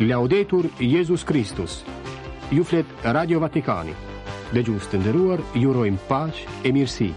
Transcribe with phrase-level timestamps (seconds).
[0.00, 1.84] Laudetur Jezus Kristus
[2.52, 3.92] Ju flet Radio Vatikani
[4.54, 7.08] Dhe gjusë të ndëruar, jurojmë pash e mirësi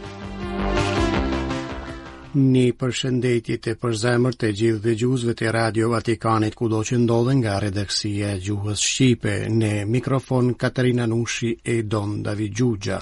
[2.52, 7.40] Një përshëndetje të përzemër të gjithë dhe gjusëve të Radio Vatikanit ku do që ndodhen
[7.46, 13.00] nga redaksia gjuhës Shqipe në mikrofon Katarina Nushi e Don David Gjugja.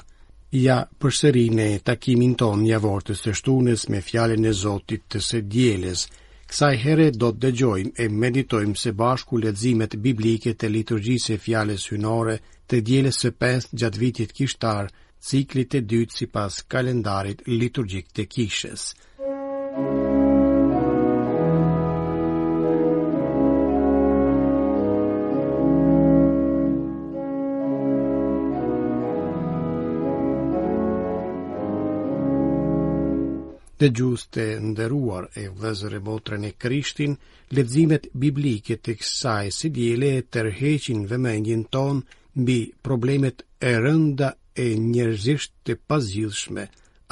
[0.65, 5.41] Ja përsëri në takimin ton një avortës të shtunës me fjallin e Zotit të së
[5.55, 6.05] djeles–
[6.51, 12.35] Kësaj here do të dëgjojmë e meditojmë se bashku ledzimet biblike të liturgjisë fjales hynore
[12.67, 14.91] të djeles së pest gjatë vitit kishtar,
[15.31, 18.87] ciklit e dytë si pas kalendarit liturgjik të kishës.
[33.81, 37.15] të gjusë të ndëruar e vëzër e botrën e krishtin,
[37.57, 42.03] ledzimet biblike të kësaj si djele e tërheqin vëmëngjin ton
[42.41, 43.39] mbi problemet
[43.71, 44.29] e rënda
[44.63, 46.63] e njërzisht të pazjithshme,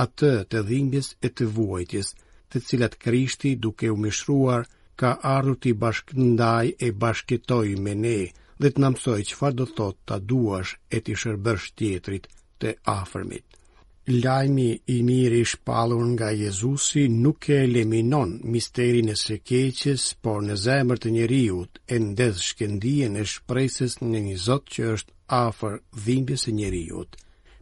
[0.05, 2.07] atë të dhimbjes e të vuajtjes,
[2.49, 4.61] të cilat krishti duke u mishruar,
[4.99, 8.17] ka ardhur të bashkëndaj e bashkëtoj me ne,
[8.61, 12.23] dhe të namsoj që fa do thot të duash e të shërbërsh tjetrit
[12.61, 13.45] të afërmit
[14.09, 20.39] lajmi i mirë i shpalur nga Jezusi nuk e eliminon misterin e së keqes, por
[20.41, 25.13] në zemër të njeriut e ndezh shkendien e shpresës në një zot që është
[25.45, 27.09] afer dhimbjes e njeriut.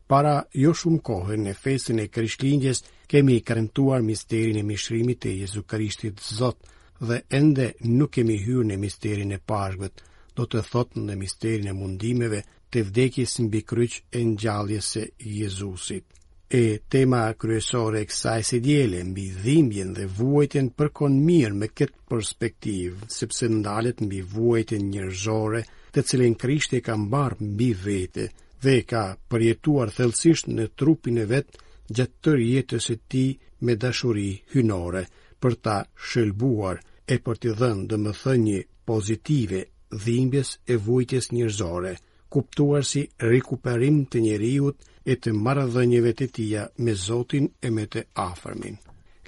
[0.08, 5.64] Para jo shumë kohë në fesin e kryshlingjes kemi i misterin e mishrimit e Jezu
[5.64, 6.58] Krishtit Zot
[7.02, 10.00] dhe ende nuk kemi hyrë në misterin e pashgët,
[10.36, 15.06] do të thotë në misterin e mundimeve të vdekjes në bikryq e në gjalljes e
[15.20, 16.08] Jezusit.
[16.50, 22.02] E tema kryesore e kësaj si djele mbi dhimbjen dhe vuajtjen përkon mirë me këtë
[22.12, 28.30] perspektivë, sepse ndalet mbi vuajtjen njërzore të cilin krishti ka mbarë mbi vete
[28.64, 29.04] dhe ka
[29.34, 31.60] përjetuar thelsisht në trupin e vetë
[32.00, 33.26] gjatë tërë jetës e ti
[33.68, 35.04] me dashuri hynore
[35.42, 35.78] për ta
[36.08, 36.80] shëlbuar
[37.14, 39.66] e për të dhënë dhe më thënjë pozitive
[40.06, 41.98] dhimbjes e vujtjes njërzore
[42.30, 43.02] kuptuar si
[43.32, 44.78] rikuperim të njeriut
[45.12, 48.76] e të marrëdhënieve të tij me Zotin e me të afërmin.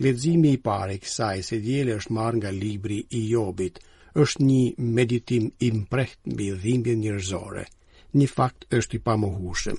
[0.04, 3.76] Leximi i parë i kësaj së dielë është marrë nga libri i Jobit.
[4.24, 4.64] Është një
[4.98, 7.66] meditim i mprehtë mbi dhimbjen njerëzore.
[8.18, 9.78] Një fakt është i pamohueshëm.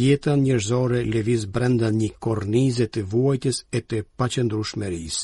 [0.00, 5.22] Jeta njerëzore lëviz brenda një kornize të vuajtjes e të paqëndrueshmërisë.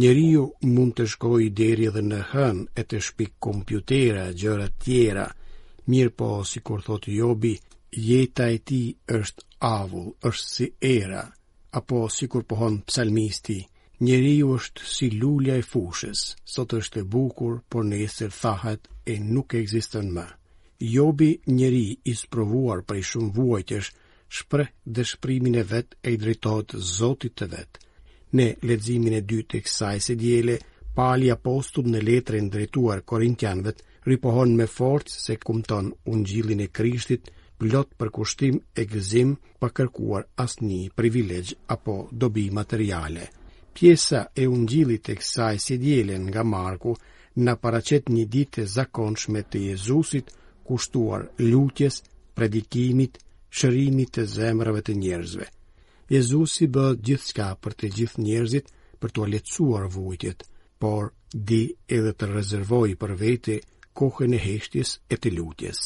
[0.00, 0.44] Njeriu
[0.74, 5.26] mund të shkojë deri edhe në hën e të shpik kompjutera, gjëra të tjera,
[5.92, 7.54] Mirë po, si kur thotë jobi,
[7.92, 8.78] jeta e ti
[9.12, 11.24] është avull, është si era,
[11.78, 13.58] apo si kur pohon psalmisti,
[14.00, 16.22] njeri është si lulja e fushës,
[16.54, 18.00] sot është e bukur, por në
[18.40, 20.24] thahet e nuk e egzistën më.
[20.94, 23.90] Jobi njeri i sprovuar për i shumë vuajtësh,
[24.38, 24.64] shpre
[24.94, 27.78] dhe shprimin e vet e i drejtojt zotit të vet.
[28.34, 30.56] Ne ledzimin e dy të kësaj se djele,
[30.94, 37.30] pali apostut në letre në drejtuar korintianvet, ripohon me forcë se kumton ungjillin e Krishtit,
[37.58, 43.28] plot për kushtim e gëzim, pa kërkuar asnjë privilegj apo dobi materiale.
[43.74, 46.92] Pjesa e ungjillit e kësaj si dielën nga Marku
[47.44, 50.28] na paraqet një ditë zakonshme të Jezusit,
[50.66, 52.02] kushtuar lutjes,
[52.36, 53.18] predikimit,
[53.56, 55.48] shërimit të zemrëve të njerëzve.
[56.12, 58.66] Jezusi bë gjithë për të gjithë njerëzit
[59.00, 60.44] për të aletsuar vujtjet,
[60.78, 63.58] por di edhe të rezervoj për vete
[63.98, 65.78] kohën e heshtjes e të lutjes.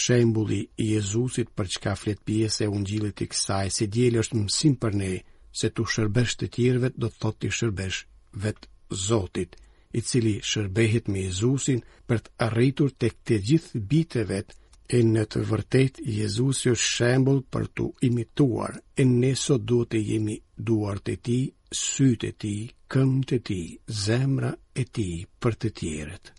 [0.00, 4.74] Shembuli i Jezusit për çka flet pjesë e ungjillit të kësaj se dielli është mësim
[4.82, 5.12] për ne,
[5.60, 7.98] se tu shërbesh të tjerëve do të thotë ti shërbesh
[8.44, 8.68] vet
[9.06, 9.52] Zotit,
[9.94, 11.80] i cili shërbehet me Jezusin
[12.10, 14.54] për të arritur tek të gjithë bitë vet.
[14.90, 19.04] E në të vërtet, Jezusi është shembull për të imituar, e
[19.44, 20.36] sot duhet të jemi
[20.66, 21.38] duart e ti,
[21.84, 22.54] sytë e ti,
[22.90, 23.60] këmët e ti,
[24.04, 25.08] zemra e ti
[25.40, 26.34] për të tjerët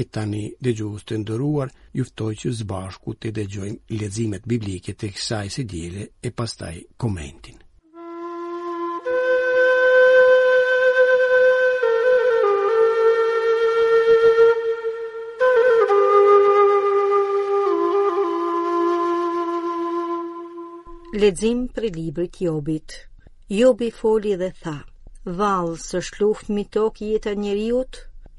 [0.00, 5.10] e tani dhe gjusë të ndëruar, juftoj që zbashku të dhe gjojmë ledzimet biblike të
[5.16, 7.58] kësaj se djele e pastaj komentin.
[21.22, 22.94] Ledzim për libri të jobit
[23.56, 24.78] Jobi foli dhe tha
[25.42, 27.38] Valë së shluft mi tok jetë a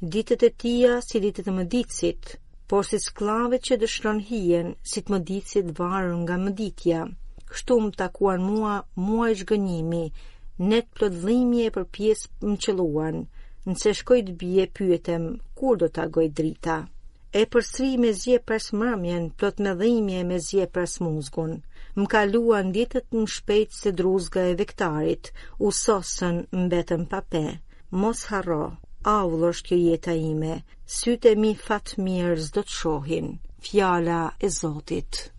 [0.03, 2.31] ditët e tia si ditët e mëdicit,
[2.67, 7.03] por si sklavet që dëshron hien, si të mëdicit varën nga mëditja.
[7.47, 10.03] Kështu më takuan mua, mua e shgënimi,
[10.67, 13.21] ne të plët e për pjesë më qëluan,
[13.69, 16.77] nëse shkojt bje pyetem, kur do të agoj drita.
[17.41, 21.59] E përsri me zje për mërmjen, plot me dhimje me zje për muzgun,
[21.95, 25.29] Më kaluan ditët në shpejt se druzga e vektarit,
[25.65, 27.43] u sosën mbetën pape.
[27.97, 28.63] Mos harro.
[29.11, 30.51] Aullë është kjo jeta ime,
[30.97, 33.25] sytë mi fatë mirë zdo të shohin,
[33.69, 35.29] fjala e Zotit.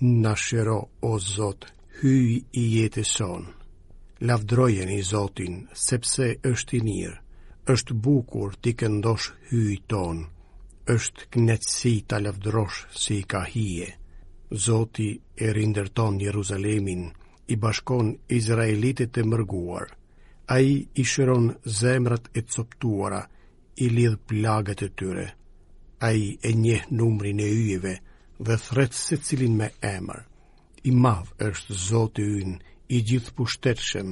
[0.00, 0.34] Na
[1.02, 1.66] o Zot,
[2.00, 3.50] hyj i jetës son.
[4.30, 7.20] Lavdrojeni Zotin, sepse është i mirë
[7.70, 10.18] është bukur ti këndosh hyj ton,
[10.94, 13.88] është knetësi ta lëvdrosh si ka hije.
[14.64, 15.10] Zoti
[15.44, 17.02] e rinderton Jeruzalemin,
[17.52, 18.08] i bashkon
[18.38, 19.86] Izraelitit e mërguar.
[20.54, 21.46] A i i shëron
[21.80, 23.20] zemrat e coptuara,
[23.84, 25.26] i lidh plagët e tyre.
[26.06, 27.94] A i e njeh numrin e yjeve
[28.46, 30.22] dhe thretë se cilin me emër.
[30.88, 32.56] I madh është Zoti yn,
[32.96, 34.10] i gjithë pushtetëshem,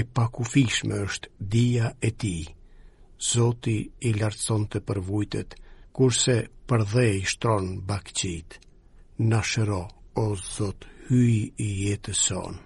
[0.00, 2.44] e pakufishme është dia e tij.
[3.22, 5.52] Zoti i lartëson të përvujtet,
[5.98, 6.34] kurse
[6.70, 8.56] për dhe i shtron bakqit.
[9.32, 9.76] Në shëro,
[10.22, 12.62] o Zot, hyj i jetës sonë.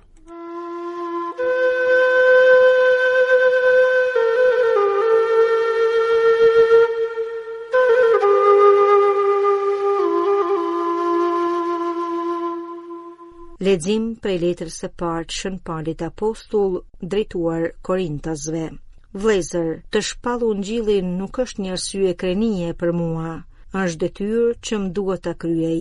[13.68, 16.80] Lexim e letrës së partë Shën Paulit apostull
[17.12, 18.64] drejtuar Korintasve.
[19.16, 23.30] Vlezër, të shpallu në gjilin nuk është një arsye krenije për mua,
[23.82, 25.78] është detyrë që më duhet të kryej.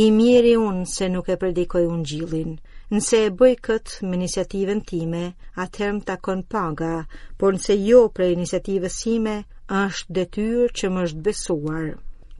[0.00, 2.52] I mjeri unë se nuk e predikoj unë gjilin.
[2.94, 5.24] Nëse e bëj këtë me inisiativen time,
[5.64, 6.92] atërm të akon paga,
[7.40, 9.34] por nëse jo prej inisiativës sime,
[9.82, 11.90] është detyrë që më është besuar.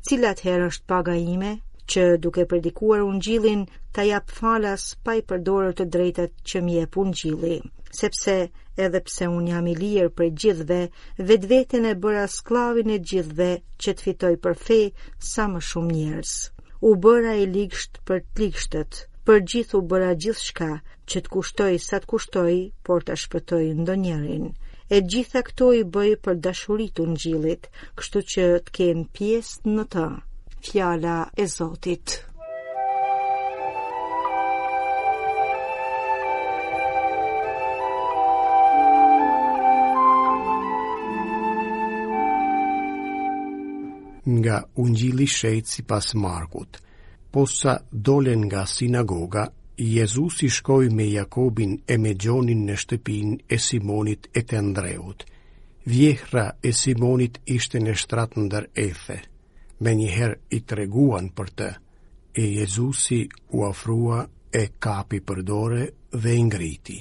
[0.09, 1.53] Cilat her është paga ime?
[1.93, 3.63] që duke predikuar ungjillin
[3.95, 7.57] ta jap falas pa i përdorur të drejtat që më jep ungjilli,
[8.01, 8.37] sepse
[8.85, 10.79] edhe pse un jam i lir për gjithve,
[11.31, 13.51] vetveten e bëra skllavin e gjithve
[13.83, 14.79] që të fitoj për fe
[15.31, 16.35] sa më shumë njerëz.
[16.89, 18.85] U bëra i ligjsht për të
[19.29, 20.71] për gjithu u bëra gjithçka
[21.11, 22.57] që të kushtoj sa të kushtoj,
[22.87, 24.47] por ta shpëtoj ndonjërin.
[24.95, 30.09] E gjitha këto i bëj për dashuritë ungjillit, kështu që të kem pjesë në të
[30.63, 32.25] fjala e Zotit.
[44.27, 46.79] Nga ungjili shejt si pas Markut,
[47.31, 49.47] posa dolen nga sinagoga,
[49.77, 55.25] Jezus i shkoj me Jakobin e me Gjonin në shtëpin e Simonit e të Andreut.
[55.89, 59.17] Vjehra e Simonit ishte në shtratë ndër efe
[59.85, 61.69] me njëherë i treguan për të,
[62.35, 63.21] e Jezusi
[63.57, 64.27] u afrua
[64.61, 66.99] e kapi për dore dhe ingriti.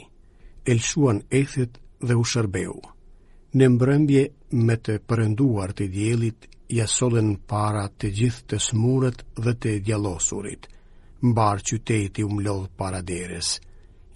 [0.65, 2.75] Elshuan ethit dhe u shërbeu.
[3.57, 4.23] Në mbrëmbje
[4.65, 6.47] me të përënduar të djelit,
[6.77, 10.67] jasolen para të gjithë të smurët dhe të djalosurit,
[11.25, 13.57] mbarë qyteti umlodh para deres.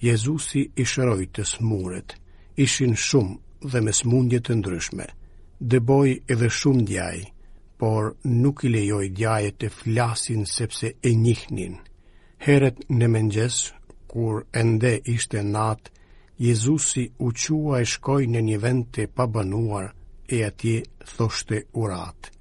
[0.06, 2.16] Jezusi i shëroj të smurët,
[2.58, 5.08] ishin shumë dhe me smundje të ndryshme,
[5.74, 7.26] dëboj edhe shumë djajë,
[7.84, 11.74] por nuk i lejoj djaje të flasin sepse e njihnin.
[12.46, 13.58] Heret në mëngjes,
[14.08, 15.90] kur ende ishte natë,
[16.38, 19.88] Jezusi u qua e shkoj në një vend të pabanuar
[20.28, 20.78] e atje
[21.16, 22.32] thoshte urat.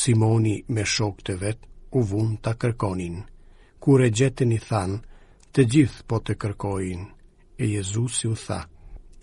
[0.00, 1.66] Simoni me shok të vetë
[1.98, 3.16] u vun të kërkonin.
[3.82, 5.00] Kur e gjetën i than,
[5.52, 7.02] të gjithë po të kërkojin.
[7.62, 8.60] E Jezusi u tha,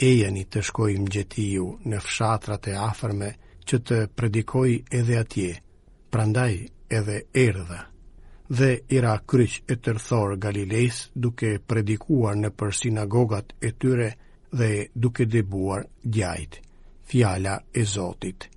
[0.09, 3.31] e i të shkojmë gjeti ju në fshatrat e afërme,
[3.69, 5.53] që të predikoj edhe atje,
[6.11, 6.53] prandaj
[6.99, 7.79] edhe erdha.
[8.59, 14.09] Dhe i ra kryq e tërthor Galilejs duke predikuar në për sinagogat e tyre
[14.53, 16.59] dhe duke debuar gjajt,
[17.09, 18.49] fjala e Zotit.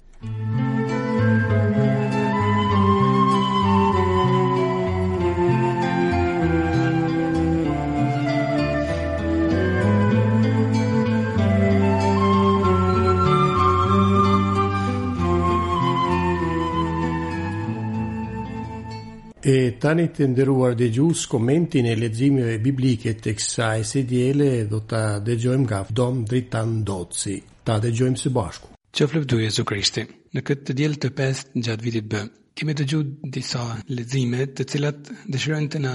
[19.47, 24.49] E tani të ndëruar dhe gjus komentin e ledzimive biblike të kësa e se djele
[24.73, 27.37] do të gjojmë nga dom dritan doci.
[27.63, 28.73] Ta dëgjojmë së bashku.
[28.97, 30.03] Që flëpdu Jezu Krishti,
[30.35, 32.25] në këtë të djelë të pest në gjatë vitit bë,
[32.59, 33.63] kemi të gjutë disa
[33.95, 35.95] ledzime të cilat dëshirojnë të na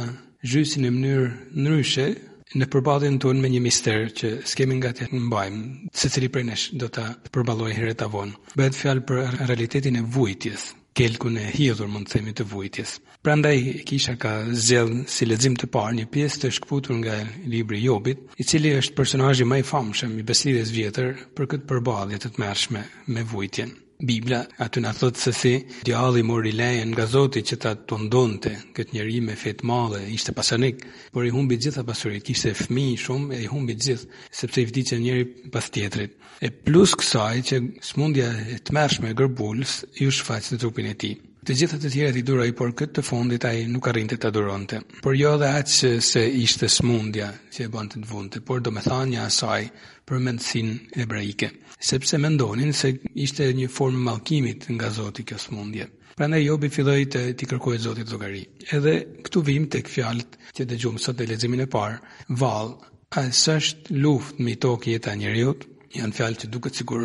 [0.54, 1.28] gjusin e mënyrë
[1.66, 2.08] nëryshe
[2.56, 6.48] në përbalin të unë me një mister që s'kemi nga të mbajmë, se cili prej
[6.54, 8.54] nesh do të përbaloj heretavon, avon.
[8.56, 12.92] Bëhet fjalë për realitetin e vujtjes, kelkun e hidhur mund të themi të vujtjes.
[13.26, 13.56] Prandaj
[13.90, 14.32] kisha ka
[14.66, 17.16] zgjedh si lexim të parë një pjesë të shkputur nga
[17.54, 21.50] libri i Jobit, i cili është personazhi më i famshëm i besimit të vjetër për
[21.56, 23.74] këtë përballje të tmerrshme me vujtjen.
[24.04, 25.52] Biblia aty na thot se si
[25.86, 30.34] djalli mori lejen nga Zoti që ta tundonte këtë njeri me fe të madhe, ishte
[30.34, 30.82] pasanik,
[31.14, 34.62] por i humbi të gjitha pasurinë, kishte fëmijë shumë e i humbi të gjithë sepse
[34.62, 36.18] i vdiqën njëri pas tjetrit.
[36.42, 41.16] E plus kësaj që smundja e tmerrshme e gërbulës ju shfaq në trupin e tij.
[41.42, 44.78] Të gjitha të tjerat i duroi, por këtë të fundit ai nuk arrinte ta duronte.
[45.02, 49.32] Por jo edhe atë se ishte smundja që e bante të vonte, por domethënia e
[49.34, 49.64] saj
[50.06, 50.70] për mendsin
[51.00, 51.50] hebreike,
[51.92, 52.92] sepse mendonin se
[53.26, 55.90] ishte një formë mallkimit nga Zoti kjo smundje.
[56.14, 58.44] Prandaj Jobi filloi të i kërkojë Zotit llogari.
[58.70, 58.96] Edhe
[59.26, 61.98] këtu vim tek fjalët që dëgjojmë sot në leximin e parë,
[62.44, 65.71] vallë, a është luftë me tokë jeta njerëzit?
[66.00, 67.04] janë fjalë që duket sigur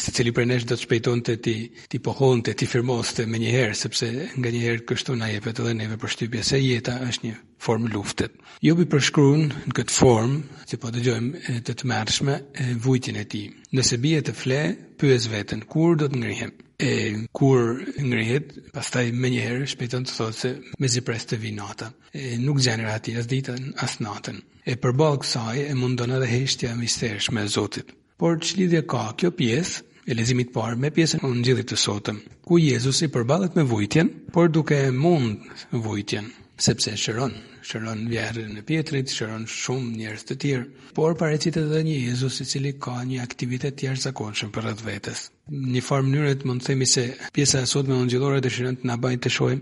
[0.00, 1.54] se cili prej nesh do të shpejton të ti,
[1.92, 5.74] ti pohon të ti firmoste më me njëherë, sepse nga njëherë kështu na jepet edhe
[5.78, 8.34] neve për shtypje se jeta është një formë luftet.
[8.66, 11.16] Jo bi përshkruun në këtë formë, që po të
[11.68, 12.36] të të mërshme,
[12.86, 13.44] vujtjën e ti.
[13.76, 14.60] Nëse bie të fle,
[15.00, 16.52] pyet vetën, kur do të ngrihem?
[16.86, 16.90] E
[17.32, 17.62] kur
[18.04, 20.50] ngrihet, pastaj me njëherë shpejton të thotë se
[20.82, 21.88] me zipres të vinata.
[22.12, 24.36] E, nuk gjenër as ditën, as natën.
[24.70, 27.94] E përbalë kësaj e mundon edhe heshtja e mistershme e Zotit.
[28.22, 32.20] Por që lidhja ka kjo pjesë, e lezimit parë me pjesën në gjithit të sotëm,
[32.48, 35.44] ku Jezus i përbalet me vujtjen, por duke mund
[35.88, 36.30] vujtjen,
[36.70, 37.34] sepse shëron
[37.66, 42.48] shëron vjerën e pjetrit, shëron shumë njerës të tjirë, por parecit edhe një Jezus i
[42.48, 45.24] cili ka një aktivitet tjerë zakonshëm për rëtë vetës.
[45.46, 47.02] Një farë mënyrët mund të themi se
[47.34, 49.60] pjesa e sot me ungjillore dëshiron të na të të shohim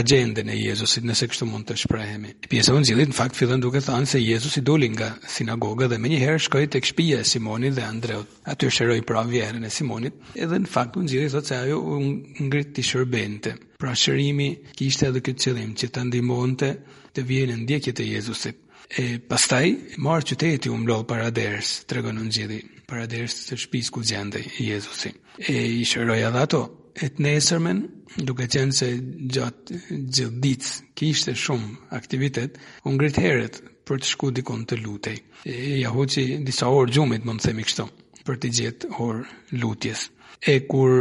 [0.00, 2.32] agjendën e Jezusit, nëse kështu mund të shprehemi.
[2.50, 6.42] Pjesa e ungjillit në fakt fillon duke thënë se Jezusi doli nga sinagoga dhe menjëherë
[6.48, 8.40] shkoi tek shtëpia e Simonit dhe Andreut.
[8.54, 11.82] Aty shëroi pra vjerën e Simonit, edhe në fakt ungjilli thotë se ajo
[12.50, 13.54] ngrit të shërbente.
[13.80, 16.74] Pra shërimi kishte edhe këtë qëllim që të ndihmonte
[17.16, 18.58] të vijë në ndjekje të Jezusit.
[19.00, 19.70] E pastaj
[20.02, 24.44] marr qyteti u mblodh para derës, tregon në zgjidhje, para derës së shtëpisë ku gjendej
[24.66, 25.12] Jezusi.
[25.46, 26.62] E i shëroi edhe ato.
[27.00, 27.84] E të nesërmen,
[28.28, 28.88] duke qenë se
[29.30, 32.58] gjatë gjithë ditë kishte shumë aktivitet,
[32.90, 35.16] unë gritë heret për të shku dikon të lutej.
[35.46, 37.86] E jahu që disa orë gjumit mund të themi kështu
[38.28, 39.20] për të gjithë hor
[39.62, 40.08] lutjes.
[40.50, 40.92] E kur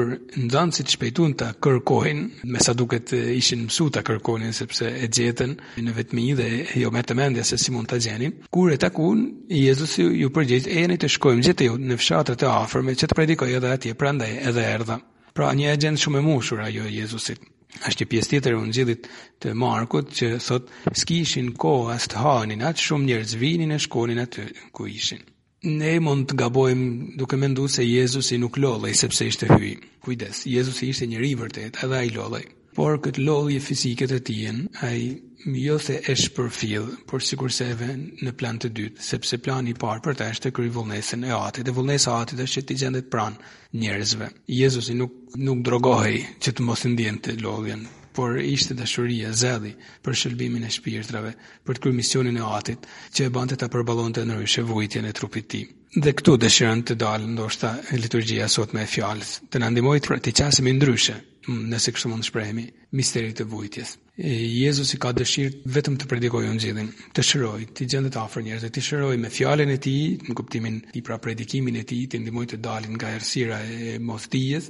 [0.44, 5.54] nxënësit shpejtuan ta kërkojnë, me sa duket ishin mësuar ta kërkojnë sepse e gjetën
[5.86, 6.48] në vetmi dhe
[6.82, 8.36] jo me të mendja se si mund ta gjenin.
[8.52, 9.24] Kur e takun,
[9.62, 13.20] Jezusi ju përgjigj, "E jeni të shkojmë gjithë ju në fshatet e afërme që të
[13.20, 15.00] predikoj edhe atje prandaj edhe erdha."
[15.38, 17.40] Pra një agent shumë e mushur ajo e Jezusit.
[17.88, 19.02] Ashtë një pjesë tjetër unë gjithit
[19.40, 20.66] të Markut që thot,
[21.00, 24.42] s'kishin ko as të hanin, atë shumë njerëz vinin e shkonin aty
[24.76, 25.22] ku ishin.
[25.62, 29.72] Ne mund të gabojmë duke ndu se Jezusi nuk lollej sepse ishte hyj.
[30.06, 32.46] Kujdes, Jezusi ishte njëri vërtet, edhe ai lollej.
[32.78, 35.20] Por këtë fiziket fizike të tij, ai
[35.66, 39.76] jo se e shpërfill, por sikurse e vën në plan të dytë, sepse plani i
[39.84, 41.66] parë për ta ishte kry vullnesën e atit.
[41.68, 43.36] Dhe vullnesa e atit është që ti gjendet pran
[43.84, 44.32] njerëzve.
[44.62, 47.84] Jezusi nuk nuk drogohej që të mos ndjente lodhjen,
[48.20, 49.70] por ishte dashuria, zeli
[50.04, 51.30] për shëlbimin e shpirtrave,
[51.64, 55.48] për të kryer misionin e atit që e bante ta përballonte ndryshe vujtjen e trupit
[55.54, 55.70] tim.
[56.04, 57.72] Dhe këtu dëshiron të dalë ndoshta
[58.04, 61.16] liturgjia sot me fjalë, të na ndihmojë të pra, qasemi ndryshe,
[61.48, 62.68] mm, nëse kështu mund të shprehemi,
[63.00, 63.96] misterit të vujtjes.
[64.20, 68.82] Jezusi ka dëshirë vetëm të predikoj unë gjithin, të shëroj, të gjendë të afrë të
[68.84, 69.94] shëroj me fjallin e ti,
[70.28, 74.66] në kuptimin i pra predikimin e ti, të ndimoj të dalin nga ersira e moftijës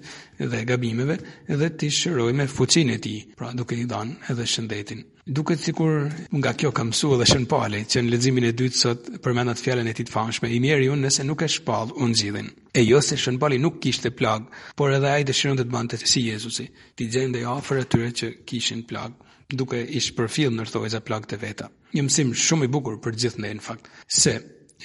[0.51, 1.15] dhe gabimeve,
[1.49, 5.01] dhe të shëroj me fuqin e ti, pra duke i danë edhe shëndetin.
[5.29, 9.09] Duket sikur nga kjo ka mësuar edhe shën pali, që në leximin e dytë sot
[9.25, 12.49] përmenat fjalën e tij të famshme i mirë unë nëse nuk e shpall unë gjithin.
[12.73, 14.45] E jo se shën pali nuk kishte plag,
[14.77, 19.13] por edhe ai dëshironte të bante si Jezusi, ti gjendej afër atyre që kishin plag
[19.49, 20.63] duke i shpërfill në
[20.93, 21.69] za plak të veta.
[21.97, 24.33] Një mësim shumë i bukur për gjithë ne në fakt, se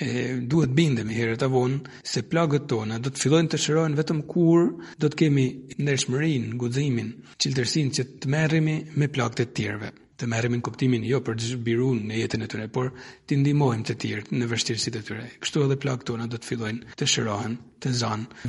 [0.00, 4.70] e, duhet bindemi herët avon se plagët tona do të fillojnë të shërojnë vetëm kur
[5.04, 5.44] do të kemi
[5.84, 11.18] nërshmërin, gudzimin, qiltërsin që të merrimi me plagët të tjerve të merremi në kuptimin jo
[11.26, 12.92] për të zhbirun në jetën e tyre, por
[13.26, 15.24] të ndihmojmë të tjerë në vështirësitë e tyre.
[15.42, 17.96] Kështu edhe plagët tona do të fillojnë të shërohen, të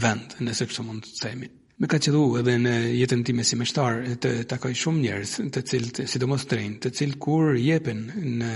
[0.05, 1.49] vend, nëse kështu mund të themi.
[1.75, 5.63] Me ka qëllu edhe në jetën ti me si meshtar të takoj shumë njerës të
[5.71, 7.99] cilë të sidomos të të cilë kur jepen
[8.43, 8.51] në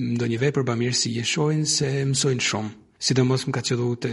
[0.00, 4.10] ndonjë vepër mirë si jeshojnë se mësojnë shumë sidomos më ka qëdu të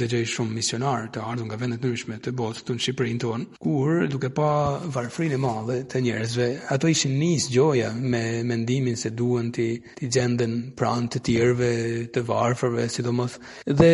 [0.00, 4.02] dëgjoj shumë misionar të ardhur nga vende të ndryshme të botës tonë Shqipërinë tonë, kur
[4.12, 4.48] duke pa
[4.96, 9.68] varfrinë e madhe të njerëzve, ato ishin nis gjoja me mendimin se duan ti
[10.00, 11.72] të gjenden pranë të tjerëve
[12.16, 13.38] të varfërve, sidomos
[13.80, 13.90] dhe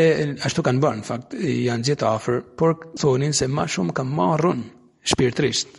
[0.48, 1.38] ashtu kanë bërë në fakt,
[1.68, 4.66] janë gjetë afër, por thonin se më shumë kanë marrën
[5.14, 5.70] shpirtrisht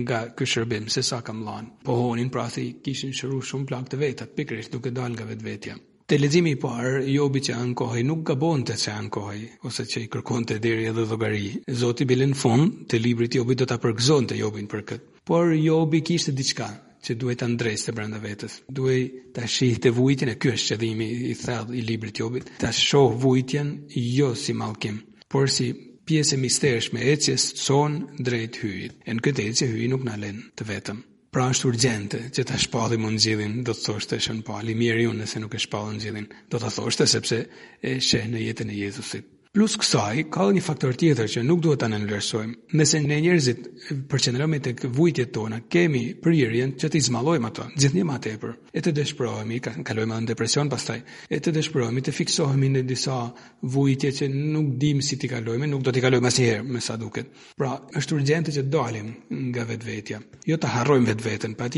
[0.00, 1.68] nga ky shërbim se sa kam lan.
[1.84, 5.76] Po honin pra se kishin shëruar shumë plak të vetat, pikërisht duke dal nga vetvetja.
[6.08, 10.06] Te lezimi i parë, Jobi që ankohej nuk gabon të që ankohej, ose që i
[10.14, 11.42] kërkon të deri edhe dhogari.
[11.80, 15.06] Zoti bilin fund të librit Jobi do të apërgzon të Jobin për këtë.
[15.32, 16.68] Por Jobi kishtë diçka
[17.04, 18.54] që duhet të ndrejste të brenda vetës.
[18.78, 22.72] Duhet të shih të vujtjen, e kjo është dhimi i thellë i librit Jobit, të
[22.80, 23.74] shoh vujtjen
[24.08, 25.02] jo si malkim,
[25.34, 25.68] por si
[26.08, 28.00] pjesë e mistershme e cjes son
[28.30, 28.96] drejt hyjit.
[29.04, 31.04] E në këtë e hyjit nuk në len të vetëm.
[31.38, 35.12] Pra është urgjente që ta shpallim në gjithin, do të thoshte shën pali, mirë ju
[35.20, 37.38] nëse nuk e shpallim në gjithin, do të thoshte sepse
[37.78, 39.30] e sheh në jetën e Jezusit.
[39.56, 42.56] Plus kësaj, ka dhe një faktor tjetër që nuk duhet të nënlërsojmë.
[42.78, 43.62] Nëse ne njerëzit
[44.12, 48.82] përqenërëmi të vujtjet tona, kemi përjërjen që të izmalojmë ato, gjithë një ma tepër, e
[48.84, 53.16] të dëshpërohemi, ka, kalojmë edhe në depresion pastaj, e të dëshpërohemi të fiksohemi në disa
[53.78, 56.98] vujtje që nuk dim si t'i kalojmë, nuk do t'i kalojmë asë njerë, me sa
[57.04, 57.30] duket.
[57.62, 59.14] Pra, është urgente që dalim
[59.48, 60.20] nga vetë vetja,
[60.52, 61.72] jo të harrojmë vetë vetën pa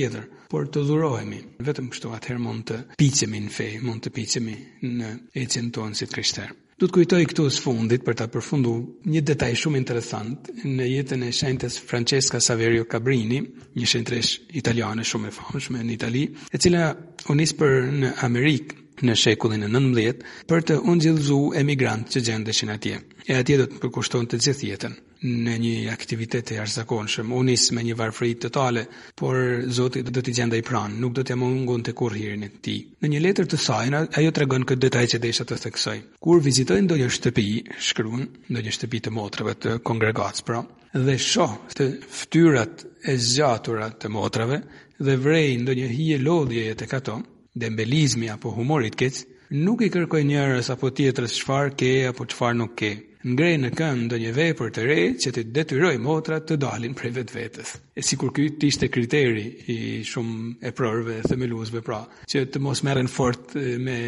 [0.50, 1.36] por të dhurohemi.
[1.66, 4.56] Vetëm kështu atëherë mund të picemi në fej, mund të picemi
[4.98, 5.10] në
[5.44, 6.56] ecin tonë si të krishterë.
[6.82, 8.70] Du të kujtoj këtu së fundit për të përfundu
[9.14, 13.42] një detaj shumë interesant në jetën e shentës Francesca Saverio Cabrini,
[13.76, 14.30] një shentresh
[14.62, 16.86] italiane shumë e famshme në Itali, e cila
[17.34, 22.72] unisë për në Amerikë në shekullin e 19 për të unë gjithëzu emigrantë që gjendëshin
[22.78, 22.96] atje.
[23.28, 27.66] E atje do të përkushton të gjithë jetën në një aktivitet të jashtëzakonshëm, u nis
[27.76, 28.84] me një varfëri totale,
[29.20, 29.36] por
[29.76, 32.76] Zoti do t'i gjendej pranë, nuk do t'ja mungon të kur hirin e ti.
[33.02, 35.96] Në një letër të saj, ajo tregon këtë detaj që desha të theksoj.
[36.24, 37.46] Kur vizitoj ndonjë shtëpi,
[37.88, 40.62] shkruan, ndonjë shtëpi të motrave të kongregacës, pra,
[40.96, 44.62] dhe shoh të fytyrat e zgjatura të motrave
[45.04, 47.18] dhe vrej ndonjë hije lodhjeje tek ato,
[47.54, 52.74] dembelizmi apo i keq, nuk i kërkoj njerëz apo tjetrës çfarë ke apo çfarë nuk
[52.76, 57.10] ke ngrej në kënd ndonjë vepër të re që të detyroj motrat të dalin prej
[57.18, 57.72] vetvetes.
[57.92, 59.42] E si ky këtë ishte kriteri
[59.74, 63.98] i shumë e prorëve e themeluesve pra, që të mos merren fort me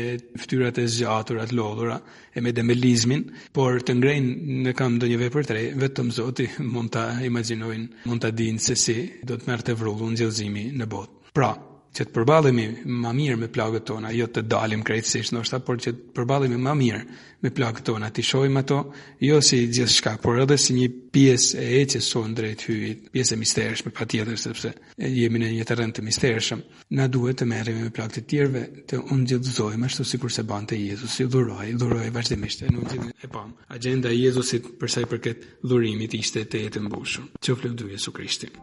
[0.41, 1.99] fytyrat e zgjatura të lodhura
[2.35, 6.95] e me demelizmin, por të ngrejnë në kënd ndonjë vepër të re, vetëm Zoti mund
[6.97, 8.97] ta imagjinojnë, mund ta dinë se si
[9.29, 11.19] do të merrte vrullun gjallëzimi në botë.
[11.33, 11.53] Pra,
[11.97, 12.63] që të përballemi
[13.05, 16.75] më mirë me plagët tona, jo të dalim krejtësisht ndoshta, por që të përballemi më
[16.83, 17.01] mirë
[17.45, 18.79] me plagët tona, të shohim ato
[19.27, 23.41] jo si gjithçka, por edhe si një pjesë e ecjes sonë drejt hyjit, pjesë e
[23.43, 24.73] misterishme patjetër sepse
[25.05, 26.65] jemi në një terren të misterishëm.
[26.99, 31.73] Na duhet të merremi me plagët e tjerëve, të ungjëllzojmë ashtu se bante Jezusi, dhuroi,
[31.81, 33.53] dhuroi vazhdimisht në ungjëllin e pam.
[33.77, 37.29] agjenda e Jezusit për sa i përket dhurimit ishte të jetë mbushur.
[37.43, 38.63] Qoftë lutje Jezu Krishtin.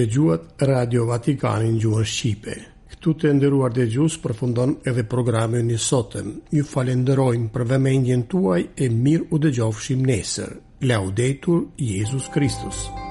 [0.00, 2.54] dëgjuat Radio Vatikani në gjuhën Shqipe.
[2.92, 6.32] Këtu të ndëruar gjusë përfundon edhe programe një sotëm.
[6.54, 10.56] Një falenderojmë për vëmendjen tuaj e mirë u dëgjofshim nesër.
[10.92, 13.09] Laudetur Jezus Kristus.